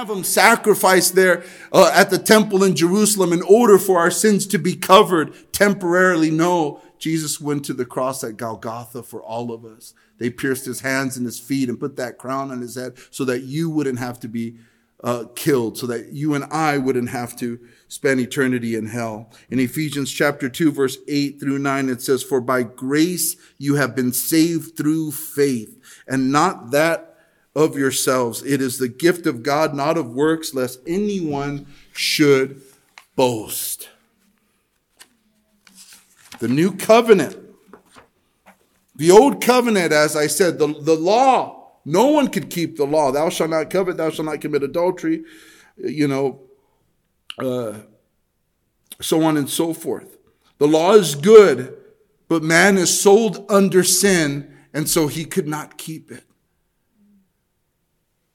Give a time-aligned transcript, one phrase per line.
[0.00, 4.46] have them sacrificed there uh, at the temple in Jerusalem in order for our sins
[4.46, 6.30] to be covered temporarily.
[6.30, 9.92] No, Jesus went to the cross at Golgotha for all of us.
[10.16, 13.26] They pierced his hands and his feet and put that crown on his head so
[13.26, 14.56] that you wouldn't have to be
[15.04, 19.30] uh, killed, so that you and I wouldn't have to spend eternity in hell.
[19.50, 23.94] In Ephesians chapter 2, verse 8 through 9, it says, For by grace you have
[23.94, 27.09] been saved through faith, and not that
[27.54, 28.42] of yourselves.
[28.42, 32.62] It is the gift of God, not of works, lest anyone should
[33.16, 33.88] boast.
[36.38, 37.36] The new covenant.
[38.96, 41.56] The old covenant, as I said, the, the law.
[41.84, 43.10] No one could keep the law.
[43.10, 45.24] Thou shalt not covet, thou shalt not commit adultery,
[45.76, 46.40] you know,
[47.38, 47.78] uh,
[49.00, 50.18] so on and so forth.
[50.58, 51.76] The law is good,
[52.28, 56.24] but man is sold under sin, and so he could not keep it.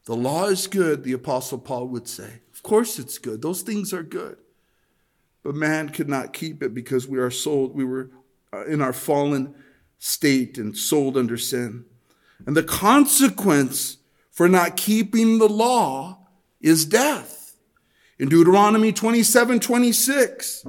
[0.05, 2.41] The law is good, the Apostle Paul would say.
[2.53, 3.41] Of course it's good.
[3.41, 4.37] Those things are good.
[5.43, 8.11] But man could not keep it because we are sold, we were
[8.53, 9.55] uh, in our fallen
[9.99, 11.85] state and sold under sin.
[12.45, 13.97] And the consequence
[14.31, 16.27] for not keeping the law
[16.61, 17.57] is death.
[18.19, 20.65] In Deuteronomy 27 26,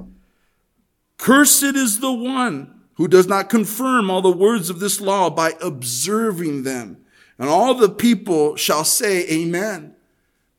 [1.18, 5.54] cursed is the one who does not confirm all the words of this law by
[5.60, 6.98] observing them.
[7.38, 9.94] And all the people shall say, Amen.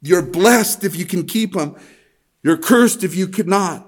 [0.01, 1.75] You're blessed if you can keep them.
[2.43, 3.87] You're cursed if you could not.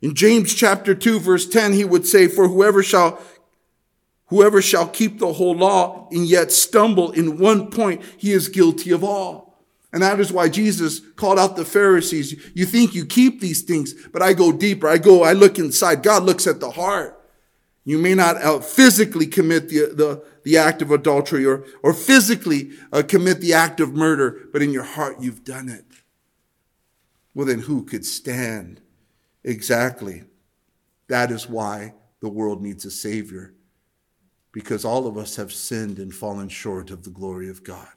[0.00, 3.20] In James chapter 2 verse 10, he would say, for whoever shall,
[4.26, 8.90] whoever shall keep the whole law and yet stumble in one point, he is guilty
[8.90, 9.50] of all.
[9.92, 12.40] And that is why Jesus called out the Pharisees.
[12.54, 14.88] You think you keep these things, but I go deeper.
[14.88, 16.04] I go, I look inside.
[16.04, 17.19] God looks at the heart.
[17.84, 23.02] You may not physically commit the, the, the act of adultery or, or physically uh,
[23.02, 25.84] commit the act of murder, but in your heart you've done it.
[27.34, 28.80] Well, then who could stand?
[29.44, 30.24] Exactly.
[31.08, 33.54] That is why the world needs a Savior,
[34.52, 37.88] because all of us have sinned and fallen short of the glory of God.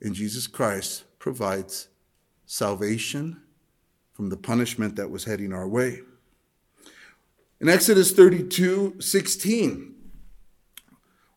[0.00, 1.88] And Jesus Christ provides
[2.46, 3.42] salvation
[4.12, 6.00] from the punishment that was heading our way.
[7.60, 9.94] In Exodus 32 16,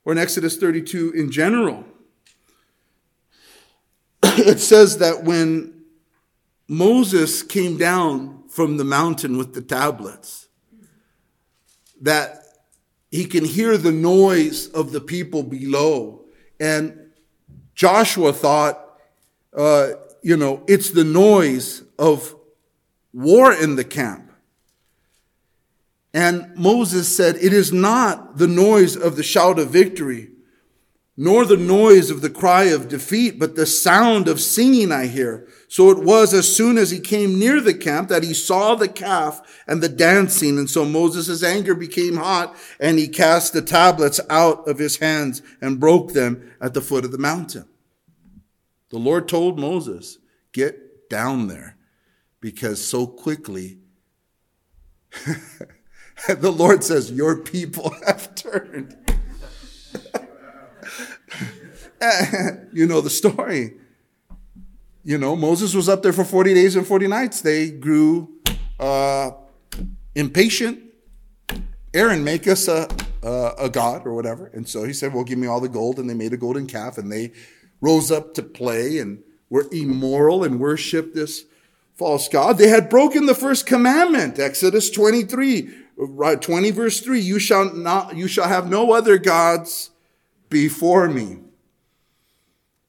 [0.05, 1.83] or in Exodus 32 in general,
[4.23, 5.83] it says that when
[6.67, 10.47] Moses came down from the mountain with the tablets,
[12.01, 12.43] that
[13.11, 16.25] he can hear the noise of the people below.
[16.59, 17.11] And
[17.75, 18.79] Joshua thought,
[19.55, 19.89] uh,
[20.21, 22.35] you know, it's the noise of
[23.13, 24.32] war in the camp.
[26.13, 30.29] And Moses said, It is not the noise of the shout of victory,
[31.17, 35.47] nor the noise of the cry of defeat, but the sound of singing I hear.
[35.67, 38.87] So it was as soon as he came near the camp that he saw the
[38.87, 40.59] calf and the dancing.
[40.59, 45.41] And so Moses' anger became hot and he cast the tablets out of his hands
[45.61, 47.67] and broke them at the foot of the mountain.
[48.89, 50.19] The Lord told Moses,
[50.51, 51.75] get down there
[52.39, 53.79] because so quickly
[56.39, 58.95] the Lord says, Your people have turned.
[62.73, 63.73] you know the story.
[65.03, 67.41] You know, Moses was up there for 40 days and 40 nights.
[67.41, 68.29] They grew
[68.79, 69.31] uh,
[70.15, 70.79] impatient.
[71.93, 72.87] Aaron, make us a,
[73.21, 74.47] a, a god or whatever.
[74.47, 75.99] And so he said, Well, give me all the gold.
[75.99, 77.33] And they made a golden calf and they
[77.81, 81.43] rose up to play and were immoral and worshiped this
[81.95, 82.57] false god.
[82.57, 88.27] They had broken the first commandment, Exodus 23 20 verse 3, you shall not, you
[88.27, 89.91] shall have no other gods
[90.49, 91.39] before me.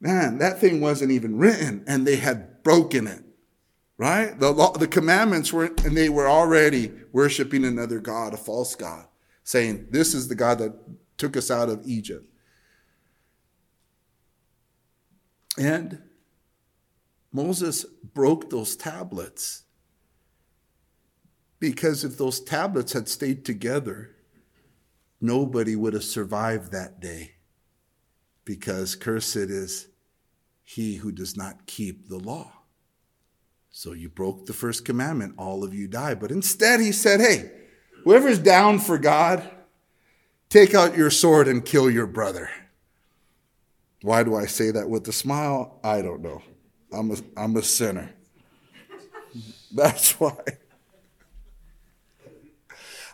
[0.01, 3.23] Man, that thing wasn't even written and they had broken it.
[3.97, 4.39] Right?
[4.39, 9.07] The law, the commandments were, and they were already worshiping another God, a false God,
[9.45, 10.73] saying, this is the God that
[11.17, 12.25] took us out of Egypt.
[15.57, 16.03] And
[17.33, 19.64] Moses broke those tablets
[21.71, 24.11] because if those tablets had stayed together,
[25.19, 27.37] nobody would have survived that day.
[28.45, 29.89] Because cursed is
[30.63, 32.53] he who does not keep the law.
[33.71, 36.15] So you broke the first commandment, all of you die.
[36.15, 37.51] But instead, he said, hey,
[38.05, 39.49] whoever's down for God,
[40.51, 42.51] take out your sword and kill your brother.
[44.03, 45.81] Why do I say that with a smile?
[45.83, 46.43] I don't know.
[46.93, 48.11] I'm a, I'm a sinner.
[49.75, 50.37] That's why.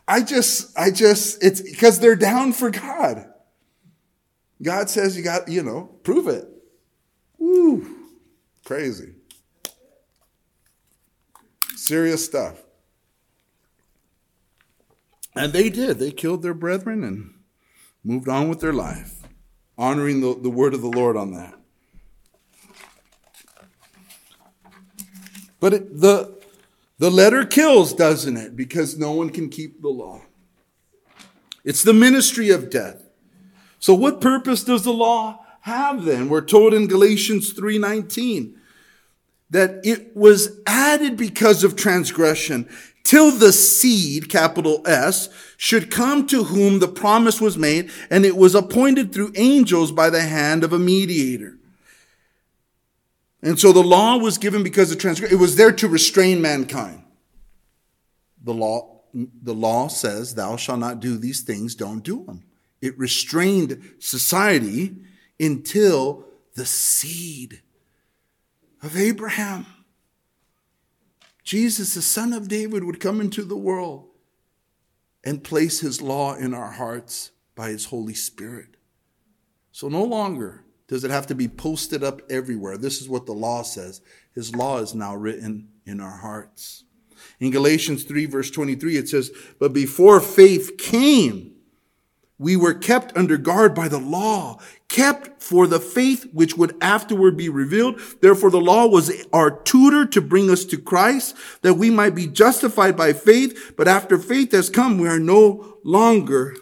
[0.06, 3.26] I just, I just, it's because they're down for God.
[4.62, 6.47] God says you got, you know, prove it.
[7.38, 7.87] Woo,
[8.64, 9.14] crazy.
[11.76, 12.62] Serious stuff.
[15.35, 15.99] And they did.
[15.99, 17.35] They killed their brethren and
[18.05, 19.23] moved on with their life,
[19.79, 21.55] honoring the, the word of the Lord on that.
[25.61, 26.39] But it, the,
[27.00, 28.55] the letter kills, doesn't it?
[28.55, 30.20] Because no one can keep the law.
[31.64, 33.02] It's the ministry of death.
[33.79, 36.29] So what purpose does the law have then?
[36.29, 38.55] We're told in Galatians 3:19
[39.49, 42.69] that it was added because of transgression
[43.02, 48.37] till the seed, capital S, should come to whom the promise was made, and it
[48.37, 51.56] was appointed through angels by the hand of a mediator.
[53.42, 55.37] And so the law was given because of transgression.
[55.37, 57.02] It was there to restrain mankind.
[58.42, 62.44] The law, the law says, thou shalt not do these things, don't do them.
[62.82, 64.94] It restrained society
[65.38, 67.62] until the seed
[68.82, 69.66] of Abraham,
[71.44, 74.06] Jesus, the son of David, would come into the world
[75.25, 78.76] and place his law in our hearts by his Holy Spirit.
[79.72, 82.76] So no longer does it have to be posted up everywhere?
[82.76, 84.00] This is what the law says.
[84.34, 86.82] His law is now written in our hearts.
[87.38, 91.52] In Galatians 3, verse 23, it says, But before faith came,
[92.38, 94.58] we were kept under guard by the law,
[94.88, 98.00] kept for the faith which would afterward be revealed.
[98.20, 102.26] Therefore, the law was our tutor to bring us to Christ, that we might be
[102.26, 103.75] justified by faith.
[103.76, 106.56] But after faith has come, we are no longer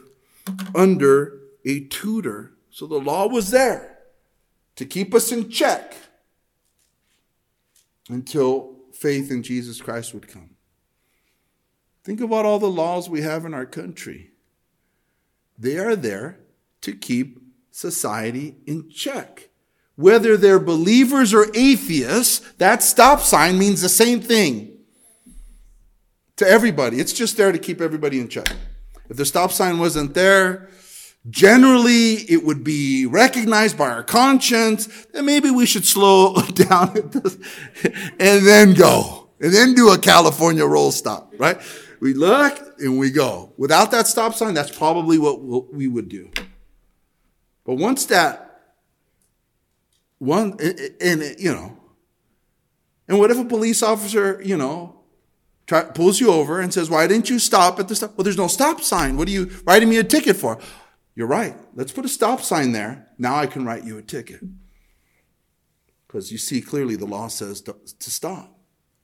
[0.75, 2.53] under a tutor.
[2.69, 3.98] So the law was there
[4.79, 5.97] to keep us in check
[8.09, 10.51] until faith in Jesus Christ would come.
[12.05, 14.31] Think about all the laws we have in our country.
[15.59, 16.39] They are there
[16.83, 17.41] to keep
[17.73, 19.49] society in check.
[19.97, 24.79] Whether they're believers or atheists, that stop sign means the same thing
[26.37, 27.01] to everybody.
[27.01, 28.55] It's just there to keep everybody in check.
[29.11, 30.69] If the stop sign wasn't there,
[31.29, 36.97] Generally, it would be recognized by our conscience that maybe we should slow down
[38.19, 41.61] and then go and then do a California roll stop, right?
[42.01, 43.53] We look and we go.
[43.57, 45.43] Without that stop sign, that's probably what
[45.75, 46.31] we would do.
[47.65, 48.45] But once that
[50.19, 50.57] one,
[51.01, 51.77] and, you know,
[53.09, 55.01] and what if a police officer, you know,
[55.67, 58.37] try, pulls you over and says, "Why didn't you stop at the stop?" Well, there's
[58.37, 59.17] no stop sign.
[59.17, 60.59] What are you writing me a ticket for?
[61.19, 61.57] You're right.
[61.75, 63.09] Let's put a stop sign there.
[63.19, 64.41] Now I can write you a ticket.
[66.07, 68.57] Because you see clearly the law says to, to stop.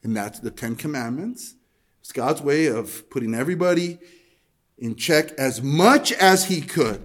[0.04, 1.56] And that's the Ten Commandments.
[1.98, 3.98] It's God's way of putting everybody
[4.78, 7.04] in check as much as He could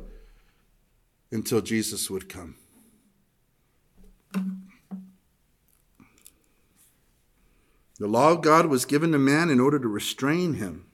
[1.31, 2.57] until Jesus would come.
[7.97, 10.85] The law of God was given to man in order to restrain him.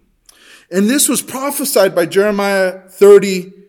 [0.72, 3.65] And this was prophesied by Jeremiah 30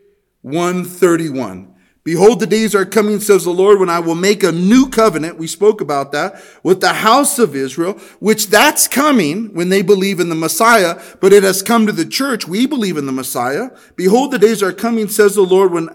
[0.46, 1.74] 131.
[2.04, 5.38] Behold, the days are coming, says the Lord, when I will make a new covenant.
[5.38, 10.20] We spoke about that with the house of Israel, which that's coming when they believe
[10.20, 12.46] in the Messiah, but it has come to the church.
[12.46, 13.70] We believe in the Messiah.
[13.96, 15.88] Behold, the days are coming, says the Lord, when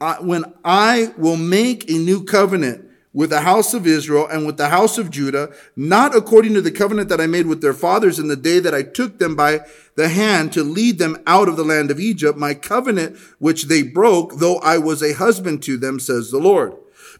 [0.00, 2.85] I, when I will make a new covenant
[3.16, 6.70] with the house of Israel and with the house of Judah, not according to the
[6.70, 9.62] covenant that I made with their fathers in the day that I took them by
[9.94, 13.82] the hand to lead them out of the land of Egypt, my covenant which they
[13.82, 16.74] broke, though I was a husband to them, says the Lord.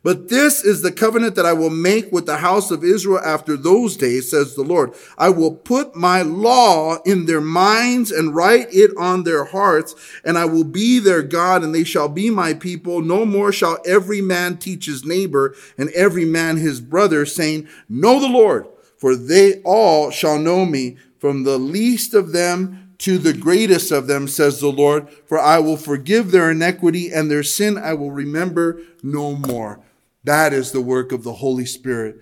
[0.07, 3.57] But this is the covenant that I will make with the house of Israel after
[3.57, 4.95] those days, says the Lord.
[5.19, 10.39] I will put my law in their minds and write it on their hearts, and
[10.39, 13.01] I will be their God, and they shall be my people.
[13.01, 18.21] No more shall every man teach his neighbor and every man his brother, saying, Know
[18.21, 23.35] the Lord, for they all shall know me, from the least of them to the
[23.35, 27.77] greatest of them, says the Lord, for I will forgive their iniquity and their sin
[27.77, 29.81] I will remember no more.
[30.27, 32.17] That is the work of the Holy Spirit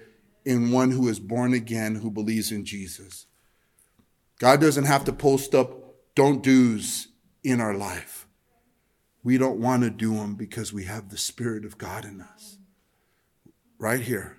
[0.45, 3.25] in one who is born again, who believes in Jesus.
[4.39, 7.09] God doesn't have to post up don't do's
[7.43, 8.27] in our life.
[9.23, 12.59] We don't want to do them because we have the Spirit of God in us.
[13.79, 14.37] Right here.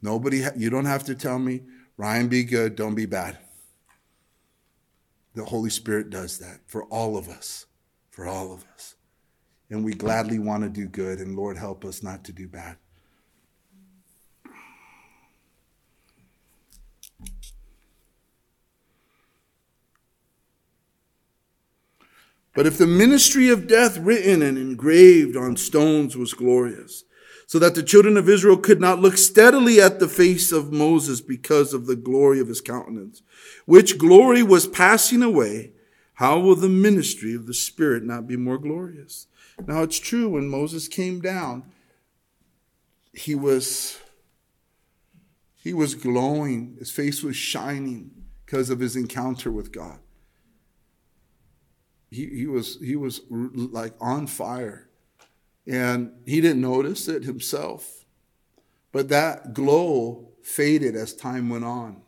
[0.00, 1.62] Nobody, you don't have to tell me.
[1.96, 3.38] Ryan, be good, don't be bad.
[5.34, 7.66] The Holy Spirit does that for all of us,
[8.10, 8.94] for all of us.
[9.70, 12.76] And we gladly want to do good, and Lord, help us not to do bad.
[22.52, 27.04] But if the ministry of death written and engraved on stones was glorious,
[27.46, 31.20] so that the children of Israel could not look steadily at the face of Moses
[31.20, 33.22] because of the glory of his countenance,
[33.66, 35.72] which glory was passing away,
[36.14, 39.26] how will the ministry of the Spirit not be more glorious?
[39.66, 41.64] Now it's true, when Moses came down,
[43.12, 43.98] he was
[45.62, 48.10] he was glowing, his face was shining
[48.46, 49.98] because of his encounter with God.
[52.10, 54.88] He, he was he was like on fire.
[55.66, 58.00] And he didn't notice it himself
[58.92, 62.02] but that glow faded as time went on.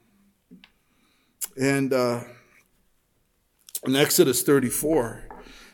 [1.60, 2.24] And uh,
[3.86, 5.28] in exodus 34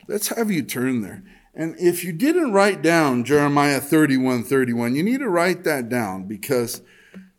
[0.09, 1.23] let's have you turn there
[1.59, 6.25] and if you didn't write down jeremiah 31 31 you need to write that down
[6.25, 6.81] because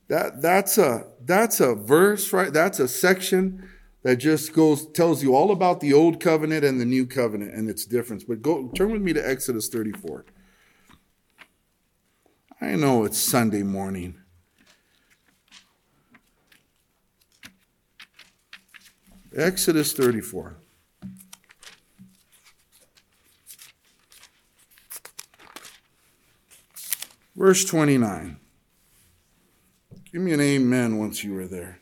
[0.08, 3.68] that that's a that's a verse right that's a section
[4.04, 7.70] that just goes tells you all about the old covenant and the new covenant and
[7.70, 8.24] its difference.
[8.24, 10.26] But go turn with me to Exodus 34.
[12.62, 14.20] I know it's Sunday morning.
[19.36, 20.58] Exodus 34.
[27.40, 28.38] Verse 29.
[30.12, 31.80] Give me an amen once you were there.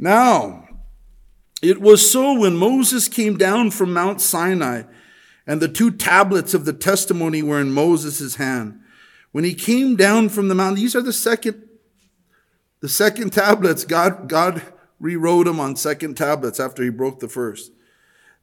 [0.00, 0.66] Now,
[1.62, 4.82] it was so when Moses came down from Mount Sinai,
[5.46, 8.80] and the two tablets of the testimony were in Moses' hand.
[9.30, 11.68] When he came down from the mountain, these are the second,
[12.80, 13.84] the second tablets.
[13.84, 14.60] God, God
[14.98, 17.70] rewrote them on second tablets after he broke the first.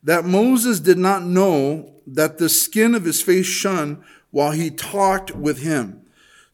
[0.01, 4.01] That Moses did not know that the skin of his face shone
[4.31, 6.03] while he talked with him.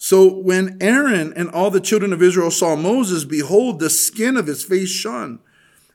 [0.03, 4.47] So when Aaron and all the children of Israel saw Moses, behold, the skin of
[4.47, 5.39] his face shone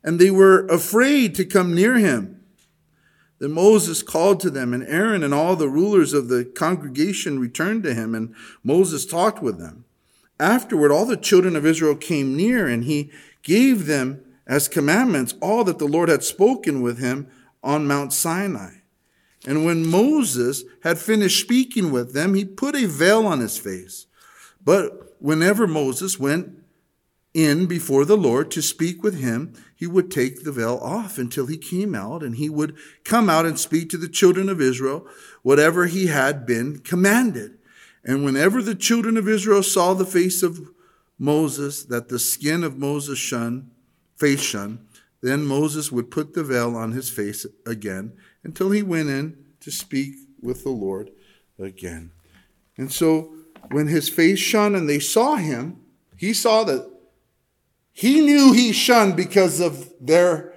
[0.02, 2.42] and they were afraid to come near him.
[3.38, 7.82] Then Moses called to them, and Aaron and all the rulers of the congregation returned
[7.82, 8.34] to him, and
[8.64, 9.84] Moses talked with them.
[10.40, 13.10] Afterward, all the children of Israel came near, and he
[13.42, 17.28] gave them as commandments all that the Lord had spoken with him
[17.62, 18.77] on Mount Sinai.
[19.48, 24.04] And when Moses had finished speaking with them, he put a veil on his face.
[24.62, 26.62] But whenever Moses went
[27.32, 31.46] in before the Lord to speak with him, he would take the veil off until
[31.46, 35.06] he came out and he would come out and speak to the children of Israel
[35.40, 37.56] whatever he had been commanded.
[38.04, 40.60] And whenever the children of Israel saw the face of
[41.18, 43.70] Moses, that the skin of Moses shone,
[44.14, 44.86] face shone,
[45.22, 48.12] then Moses would put the veil on his face again
[48.48, 51.10] until he went in to speak with the Lord
[51.58, 52.12] again.
[52.78, 53.34] And so
[53.70, 55.80] when his face shone and they saw him,
[56.16, 56.90] he saw that
[57.92, 60.54] he knew he shunned because of their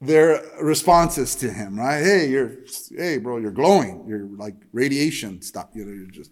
[0.00, 2.02] their responses to him, right?
[2.02, 2.52] Hey, you're
[2.96, 4.04] hey, bro, you're glowing.
[4.06, 5.42] You're like radiation.
[5.42, 5.70] Stop.
[5.74, 6.30] You know, you're just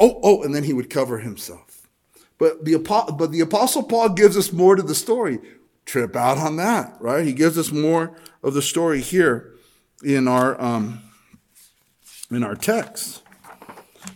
[0.00, 1.86] oh oh, and then he would cover himself.
[2.38, 2.76] But the
[3.16, 5.38] but the apostle Paul gives us more to the story.
[5.84, 7.26] Trip out on that, right?
[7.26, 9.54] He gives us more of the story here
[10.02, 11.02] in our um,
[12.30, 13.22] in our text.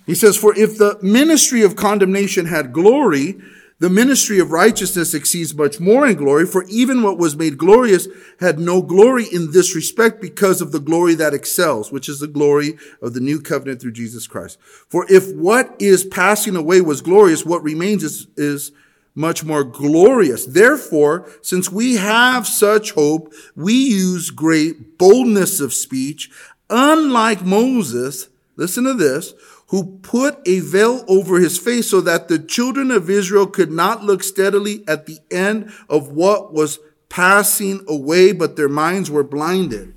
[0.07, 3.41] He says, "For if the ministry of condemnation had glory."
[3.81, 8.09] The ministry of righteousness exceeds much more in glory, for even what was made glorious
[8.41, 12.27] had no glory in this respect because of the glory that excels, which is the
[12.27, 14.59] glory of the new covenant through Jesus Christ.
[14.61, 18.73] For if what is passing away was glorious, what remains is, is
[19.19, 20.47] much more glorious.
[20.47, 26.31] Therefore, since we have such hope, we use great boldness of speech,
[26.71, 29.35] unlike Moses, listen to this,
[29.67, 34.05] who put a veil over his face so that the children of Israel could not
[34.05, 39.95] look steadily at the end of what was passing away, but their minds were blinded.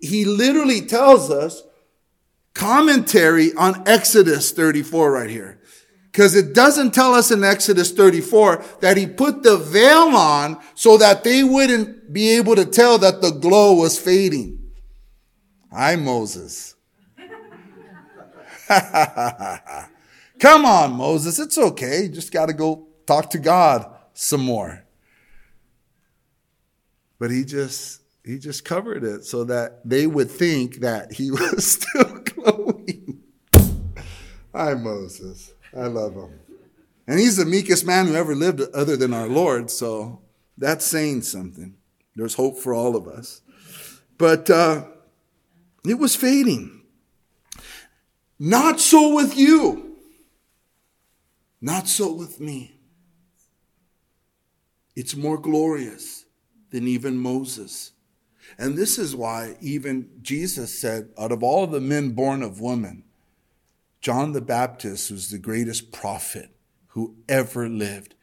[0.00, 1.64] He literally tells us
[2.54, 5.57] commentary on Exodus 34 right here.
[6.18, 10.96] Because it doesn't tell us in Exodus 34 that he put the veil on so
[10.98, 14.58] that they wouldn't be able to tell that the glow was fading.
[15.70, 16.74] I, Moses.
[20.40, 21.38] Come on, Moses.
[21.38, 22.02] It's okay.
[22.02, 24.84] You just got to go talk to God some more.
[27.20, 31.64] But he just he just covered it so that they would think that he was
[31.64, 33.22] still glowing.
[34.52, 35.52] Hi, Moses.
[35.78, 36.40] I love him.
[37.06, 39.70] And he's the meekest man who ever lived other than our Lord.
[39.70, 40.20] So
[40.56, 41.76] that's saying something.
[42.16, 43.40] There's hope for all of us.
[44.18, 44.84] But uh,
[45.86, 46.82] it was fading.
[48.38, 49.96] Not so with you.
[51.60, 52.78] Not so with me.
[54.94, 56.24] It's more glorious
[56.70, 57.92] than even Moses.
[58.58, 63.04] And this is why even Jesus said, out of all the men born of woman,
[64.00, 66.50] John the Baptist was the greatest prophet
[66.88, 68.14] who ever lived.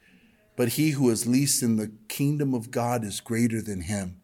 [0.56, 4.22] But he who is least in the kingdom of God is greater than him.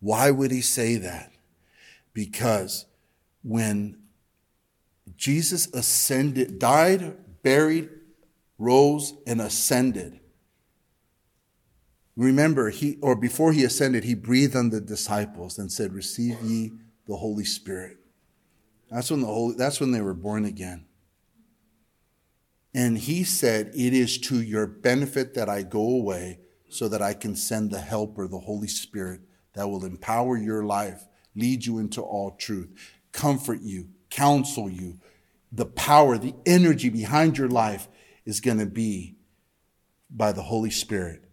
[0.00, 1.32] Why would he say that?
[2.12, 2.86] Because
[3.42, 3.98] when
[5.16, 7.88] Jesus ascended, died, buried,
[8.58, 10.20] rose, and ascended,
[12.16, 16.72] remember, he, or before he ascended, he breathed on the disciples and said, Receive ye
[17.06, 17.96] the Holy Spirit.
[18.92, 20.84] That's when the Holy, that's when they were born again.
[22.74, 27.14] And he said, It is to your benefit that I go away so that I
[27.14, 29.20] can send the helper, the Holy Spirit,
[29.54, 32.70] that will empower your life, lead you into all truth,
[33.12, 34.98] comfort you, counsel you.
[35.50, 37.88] The power, the energy behind your life
[38.24, 39.16] is going to be
[40.10, 41.24] by the Holy Spirit.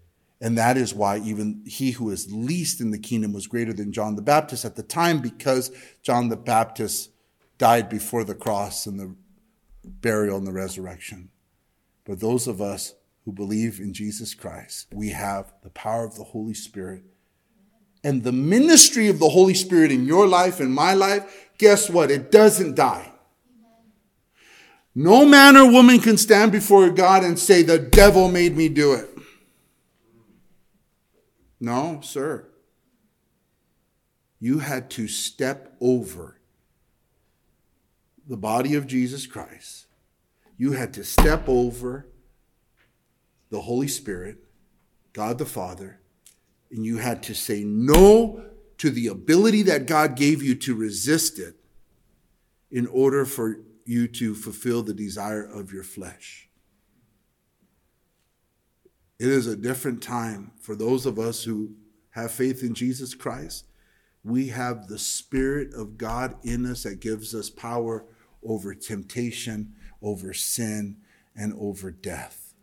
[0.41, 3.91] And that is why even he who is least in the kingdom was greater than
[3.91, 7.11] John the Baptist at the time, because John the Baptist
[7.59, 9.15] died before the cross and the
[9.83, 11.29] burial, and the resurrection.
[12.05, 16.23] But those of us who believe in Jesus Christ, we have the power of the
[16.23, 17.03] Holy Spirit.
[18.03, 22.09] And the ministry of the Holy Spirit in your life and my life, guess what?
[22.09, 23.11] It doesn't die.
[24.95, 28.93] No man or woman can stand before God and say, The devil made me do
[28.93, 29.09] it.
[31.59, 32.47] No, sir.
[34.39, 36.38] You had to step over
[38.29, 39.87] the body of Jesus Christ,
[40.55, 42.07] you had to step over
[43.49, 44.37] the Holy Spirit,
[45.13, 45.99] God the Father,
[46.69, 48.45] and you had to say no
[48.77, 51.55] to the ability that God gave you to resist it
[52.69, 56.47] in order for you to fulfill the desire of your flesh.
[59.17, 61.71] It is a different time for those of us who
[62.11, 63.65] have faith in Jesus Christ.
[64.23, 68.05] We have the Spirit of God in us that gives us power
[68.43, 70.97] over temptation, over sin,
[71.35, 72.53] and over death.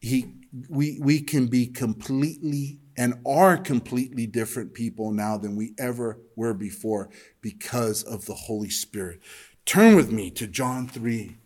[0.00, 0.34] He,
[0.68, 6.54] we, we can be completely and are completely different people now than we ever were
[6.54, 9.20] before because of the Holy Spirit.
[9.64, 11.36] Turn with me to John 3,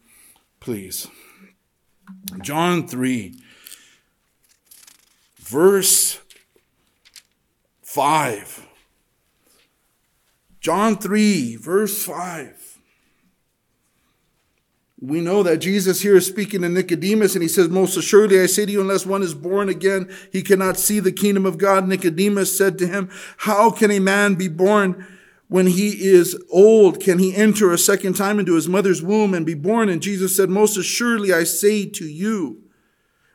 [0.61, 1.07] please.
[2.43, 3.41] John 3,
[5.37, 6.19] verse
[7.83, 8.67] 5.
[10.61, 12.68] John 3, verse 5
[15.01, 18.47] we know that Jesus here is speaking to Nicodemus and he says, Most assuredly I
[18.47, 21.87] say to you, unless one is born again, he cannot see the kingdom of God.
[21.87, 23.09] Nicodemus said to him,
[23.39, 25.07] How can a man be born
[25.47, 27.01] when he is old?
[27.01, 29.89] Can he enter a second time into his mother's womb and be born?
[29.89, 32.65] And Jesus said, Most assuredly I say to you,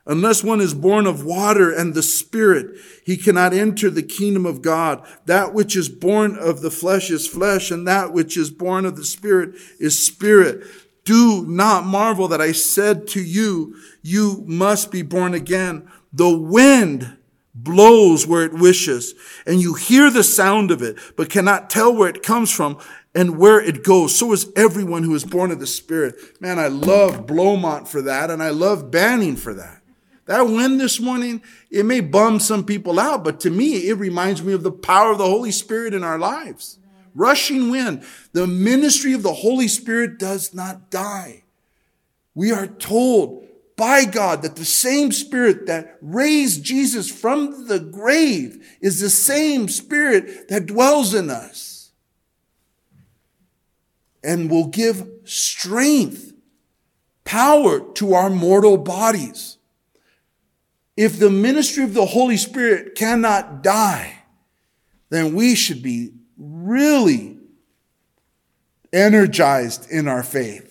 [0.06, 4.60] Unless one is born of water and the Spirit, he cannot enter the kingdom of
[4.60, 5.02] God.
[5.24, 8.96] That which is born of the flesh is flesh, and that which is born of
[8.96, 10.62] the Spirit is spirit.
[11.04, 15.88] Do not marvel that I said to you, you must be born again.
[16.12, 17.18] The wind
[17.54, 19.14] blows where it wishes,
[19.46, 22.78] and you hear the sound of it, but cannot tell where it comes from
[23.14, 24.16] and where it goes.
[24.16, 26.40] So is everyone who is born of the Spirit.
[26.40, 29.82] Man, I love Beaumont for that, and I love Banning for that.
[30.26, 34.42] That wind this morning, it may bum some people out, but to me, it reminds
[34.42, 36.78] me of the power of the Holy Spirit in our lives
[37.14, 38.04] rushing wind.
[38.32, 41.44] The ministry of the Holy Spirit does not die.
[42.34, 43.46] We are told
[43.76, 49.68] by God that the same Spirit that raised Jesus from the grave is the same
[49.68, 51.90] Spirit that dwells in us
[54.22, 56.32] and will give strength,
[57.24, 59.58] power to our mortal bodies.
[60.96, 64.22] If the ministry of the Holy Spirit cannot die,
[65.10, 66.12] then we should be
[66.64, 67.36] really
[68.92, 70.70] energized in our faith.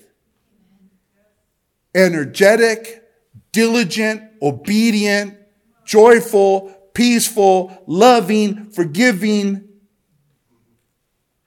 [1.93, 3.03] Energetic,
[3.51, 5.38] diligent, obedient,
[5.86, 9.69] joyful, peaceful, loving, forgiving.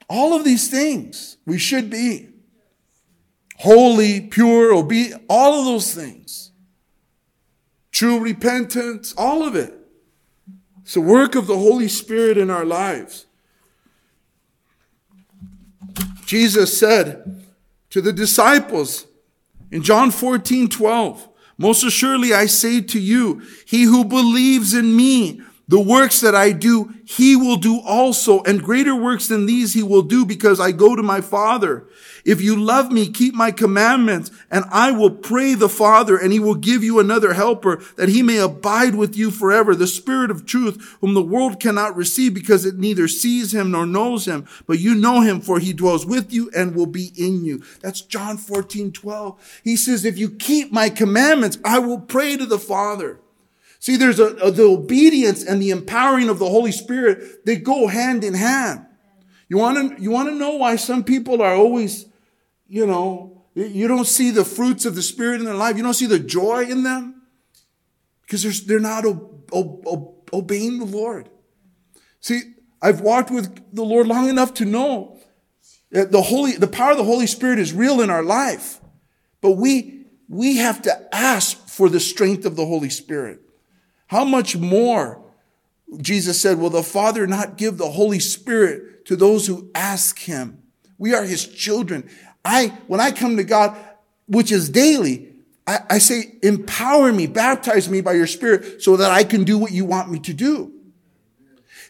[0.09, 2.29] All of these things we should be.
[3.59, 6.53] Holy, pure, obedient, all of those things.
[7.91, 9.75] True repentance, all of it.
[10.83, 13.27] It's the work of the Holy Spirit in our lives.
[16.27, 17.45] Jesus said
[17.91, 19.07] to the disciples
[19.71, 25.41] in John 14, 12, Most assuredly, I say to you, he who believes in me,
[25.69, 29.83] the works that I do, he will do also, and greater works than these he
[29.83, 31.89] will do because I go to my Father.
[32.25, 36.39] If you love me, keep my commandments, and I will pray the Father, and he
[36.39, 40.47] will give you another helper that he may abide with you forever, the Spirit of
[40.47, 44.79] truth, whom the world cannot receive because it neither sees him nor knows him, but
[44.79, 47.63] you know him for he dwells with you and will be in you.
[47.81, 49.61] That's John 14, 12.
[49.65, 53.19] He says, if you keep my commandments, I will pray to the Father.
[53.87, 57.47] See, there's a, a, the obedience and the empowering of the Holy Spirit.
[57.47, 58.85] They go hand in hand.
[59.49, 62.07] You want to, you want to know why some people are always,
[62.67, 65.77] you know, you don't see the fruits of the Spirit in their life.
[65.77, 67.23] You don't see the joy in them
[68.23, 69.05] because they're, they're not
[70.33, 71.29] obeying the Lord.
[72.19, 72.41] See,
[72.83, 75.17] I've walked with the Lord long enough to know
[75.93, 78.81] that the Holy, the power of the Holy Spirit is real in our life,
[79.41, 83.43] but we, we have to ask for the strength of the Holy Spirit.
[84.07, 85.21] How much more,
[85.99, 90.63] Jesus said, will the Father not give the Holy Spirit to those who ask Him?
[90.99, 92.09] We are His children.
[92.45, 93.77] I, when I come to God,
[94.27, 95.33] which is daily,
[95.67, 99.59] I, I say, empower me, baptize me by your Spirit so that I can do
[99.59, 100.73] what you want me to do.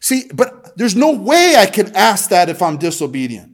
[0.01, 3.53] See, but there's no way I can ask that if I'm disobedient.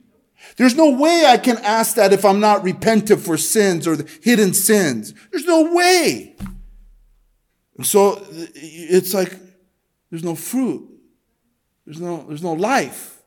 [0.57, 4.53] There's no way I can ask that if I'm not repentant for sins or hidden
[4.53, 5.14] sins.
[5.31, 6.37] There's no way.
[7.84, 9.38] So it's like
[10.10, 10.88] there's no fruit.
[11.84, 13.22] There's no, there's no life.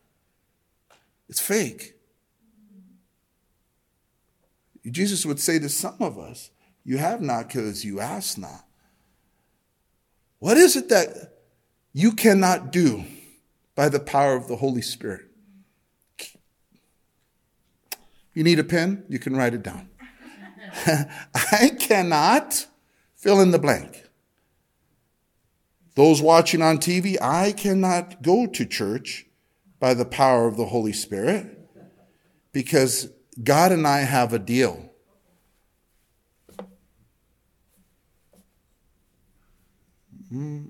[1.27, 1.93] It's fake.
[4.89, 6.51] Jesus would say to some of us,
[6.83, 8.65] You have not because you ask not.
[10.39, 11.39] What is it that
[11.93, 13.03] you cannot do
[13.73, 15.25] by the power of the Holy Spirit?
[18.33, 19.05] You need a pen?
[19.09, 19.89] You can write it down.
[21.33, 22.67] I cannot
[23.15, 24.04] fill in the blank.
[25.95, 29.25] Those watching on TV, I cannot go to church
[29.79, 31.57] by the power of the Holy Spirit
[32.51, 33.09] because
[33.41, 34.91] God and I have a deal.
[40.29, 40.65] Hmm.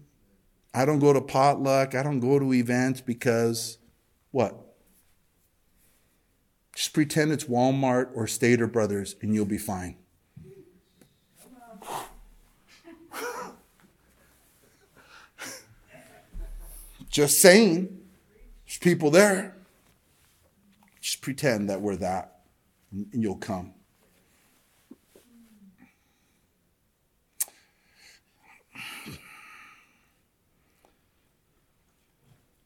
[0.73, 1.95] I don't go to potluck.
[1.95, 3.77] I don't go to events because
[4.31, 4.75] what?
[6.75, 9.95] Just pretend it's Walmart or Stater Brothers and you'll be fine.
[17.15, 17.97] Just saying,
[18.65, 19.55] there's people there.
[20.99, 22.41] Just pretend that we're that,
[22.91, 23.73] and you'll come.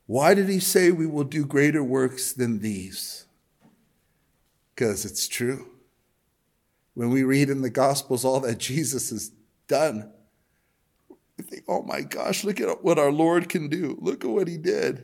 [0.08, 3.28] Why did he say we will do greater works than these?
[4.74, 5.68] Because it's true.
[6.96, 9.30] When we read in the Gospels all that Jesus has
[9.68, 10.12] done,
[11.50, 13.98] think, oh my gosh, look at what our Lord can do.
[14.00, 15.04] Look at what he did.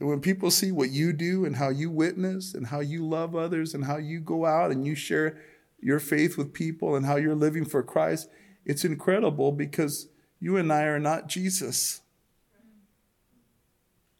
[0.00, 3.34] And when people see what you do and how you witness and how you love
[3.34, 5.38] others and how you go out and you share
[5.80, 8.28] your faith with people and how you're living for Christ,
[8.64, 10.08] it's incredible because
[10.40, 12.00] you and I are not Jesus.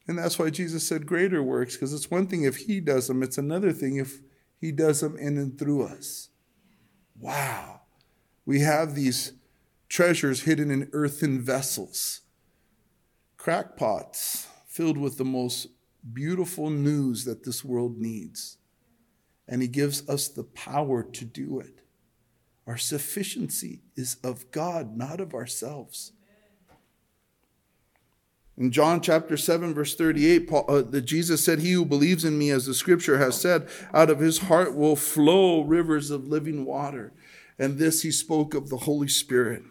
[0.06, 3.22] And that's why Jesus said greater works, because it's one thing if he does them,
[3.22, 4.20] it's another thing if
[4.60, 6.28] he does them in and through us.
[7.18, 7.80] Wow.
[8.44, 9.32] We have these
[9.94, 12.22] treasures hidden in earthen vessels,
[13.36, 15.68] crackpots filled with the most
[16.12, 18.58] beautiful news that this world needs.
[19.46, 21.78] And He gives us the power to do it.
[22.66, 26.10] Our sufficiency is of God, not of ourselves.
[28.58, 32.36] In John chapter 7, verse 38, Paul, uh, the Jesus said, He who believes in
[32.36, 36.64] me, as the scripture has said, out of his heart will flow rivers of living
[36.64, 37.12] water.
[37.60, 39.62] And this he spoke of the Holy Spirit.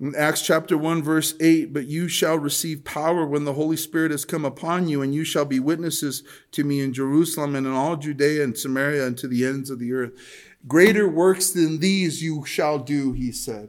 [0.00, 4.12] In Acts chapter 1, verse 8, but you shall receive power when the Holy Spirit
[4.12, 7.74] has come upon you, and you shall be witnesses to me in Jerusalem and in
[7.74, 10.12] all Judea and Samaria and to the ends of the earth.
[10.66, 13.68] Greater works than these you shall do, he said,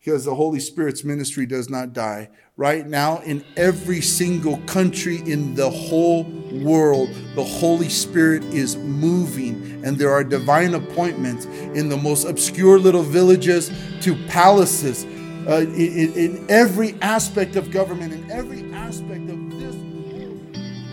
[0.00, 2.28] because the Holy Spirit's ministry does not die.
[2.56, 9.80] Right now, in every single country in the whole world, the Holy Spirit is moving,
[9.84, 15.06] and there are divine appointments in the most obscure little villages to palaces
[15.48, 19.74] uh, in, in every aspect of government, in every aspect of this.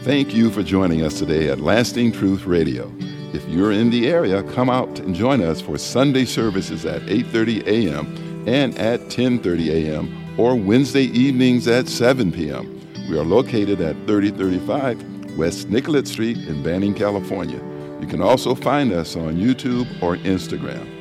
[0.05, 2.93] Thank you for joining us today at Lasting Truth Radio.
[3.33, 7.67] If you're in the area, come out and join us for Sunday services at 8:30
[7.67, 8.45] a.m.
[8.47, 10.39] and at 10:30 a.m.
[10.39, 12.79] or Wednesday evenings at 7 p.m.
[13.09, 17.61] We are located at 3035 West Nicolet Street in Banning, California.
[17.99, 20.94] You can also find us on YouTube or Instagram.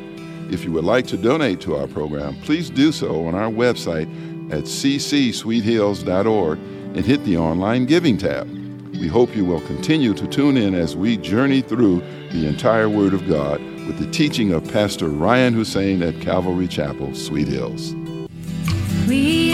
[0.54, 4.06] If you would like to donate to our program, please do so on our website
[4.52, 8.48] at ccsweethills.org and hit the online giving tab.
[8.92, 13.14] We hope you will continue to tune in as we journey through the entire Word
[13.14, 17.92] of God with the teaching of Pastor Ryan Hussein at Calvary Chapel, Sweet Hills.
[19.08, 19.53] We